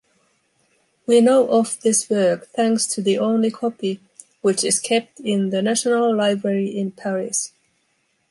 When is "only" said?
3.19-3.51